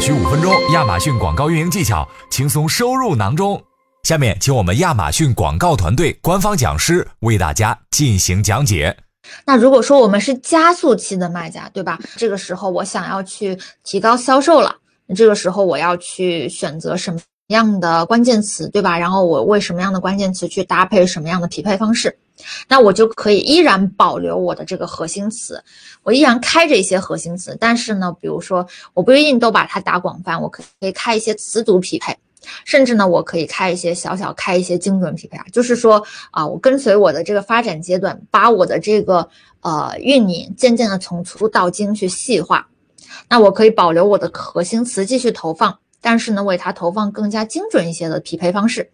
[0.00, 3.60] 需五分钟，亚马逊广告运营技巧轻松收入囊中。
[4.04, 8.96] 下面，请我们亚马逊广告团队官方讲师为大家进行讲解。
[9.44, 11.98] 那如果说我们是加速期的卖家，对吧？
[12.16, 14.76] 这个时候我想要去提高销售了，
[15.16, 18.98] 这个时候我要去选择什么样的关键词，对吧？
[18.98, 22.18] 然后我为什么样的关键词去搭配什么样的匹配方式？
[22.68, 25.60] 那我就可以依然保留我的这个核心词，
[26.04, 32.16] 我依然开着一些核心词，但是呢，比如说我不一定都把它打广泛，我可可以开一些词组匹配，
[32.64, 39.28] 甚至呢，我可以开一些小小开一些精准匹配啊，就是说啊，我跟随我的这个发展阶段，把我的这个
[39.62, 42.68] 呃运营渐渐的从粗到精去细化，
[43.28, 48.90] 那我可以保留我的核心词继续投放，但是呢，为它投放更加精准一些的匹配方式。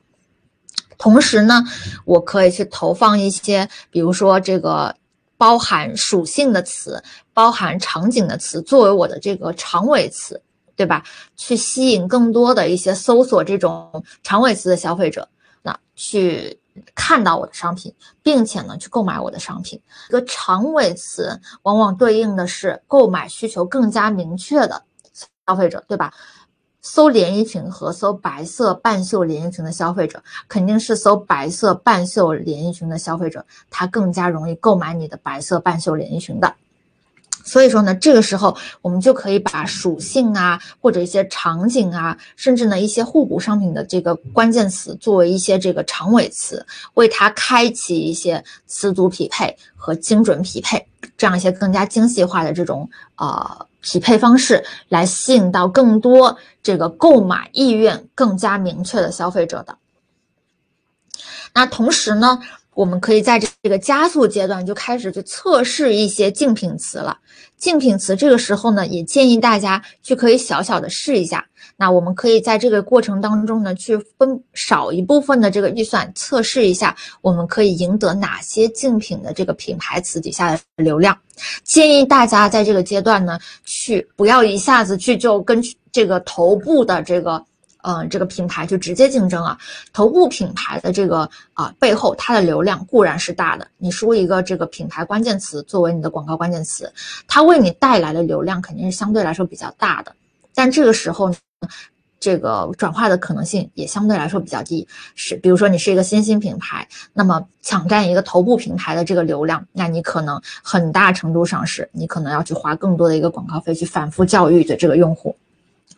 [0.97, 1.63] 同时呢，
[2.05, 4.95] 我可以去投放一些，比如说这个
[5.37, 10.41] 包含属性的词、包含场景的词，作为我的这个长尾词，
[10.77, 11.03] 对吧？
[11.37, 15.29] 去吸引更多的一些搜索这种长尾词的消费者，
[15.63, 16.59] 那去
[16.95, 19.81] 看到我的商品，并且呢去购买我的商品。
[20.09, 24.85] 一个长尾词往往对应的是购买需求更加明确的
[25.47, 26.15] 消费者，对吧？
[26.87, 36.55] 搜连衣裙和搜白色半袖连衣裙的消费者，肯定是搜白色半袖连衣裙的消费者，他更加容易购买你的白色半袖连衣裙的。
[37.43, 53.67] 所以说呢，这个时候我们就可以把属性啊，或者一些场景啊，甚至呢一些互补商品的这个关键词，作为一些这个长尾词，为它开启一些词组匹配和精准匹配，这样一些更加精细化的这种呃。
[53.85, 59.79] 匹配方式来吸引到更多这个购买意愿更加明确的消费者的。
[61.55, 62.41] 那同时呢？
[62.75, 67.17] 我们可以在这个加速阶段就开始去测试一些竞品词了。
[67.57, 71.45] 竞品词这个时候呢，也建议大家去可以小小的试一下。
[71.77, 81.17] 那我们可以在这个过程当中呢，去分少一部分的这个预算测试一下，我们可以赢得哪些竞品的这个品牌词底下的流量。
[81.63, 87.43] 建议大家在这个阶段呢，去不要一下子去就跟这个头部的这个。
[87.87, 89.59] 嗯，这个品牌就直接竞争啊，
[89.93, 93.69] 头部品牌的这个啊背后，它的流量固然是大的。
[93.77, 96.91] 你输一个这个品牌关键词作为你的广告关键词，
[97.29, 100.15] 它为你带来的流量肯定是相对来说比较大的。
[100.55, 101.31] 但这个时候，
[102.19, 104.89] 这个转化的可能性也相对来说比较低。
[105.15, 115.37] 是，比如说你是一个新兴品牌，那么抢占一个头部品牌的这个流量，那你可能很大程度上是你可能要去花更多的一个广告费去反复教育的这个用户。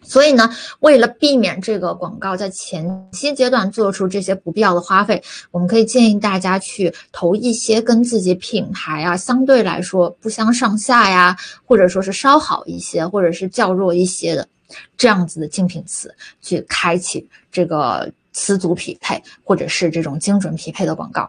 [0.07, 0.49] 所以呢，
[0.81, 14.49] 为了避免这个广告在前期阶段做出这些不必要的花费，我们可以建议大家去投一些跟自己品牌啊相对来说不相上下呀，或者说是稍好一些，或者是较弱一些的
[14.97, 21.29] 这样子的竞品词，去开启这个词组匹配或者是这种精准匹配的广告。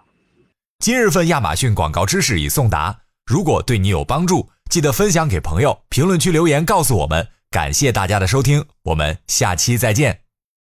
[0.80, 7.28] 今日份亚马逊广告知识已送达，如果对你有帮助，记得分享给朋友，评论区留言告诉我们。
[7.58, 10.27] 感谢大家的收听，我们下期再见。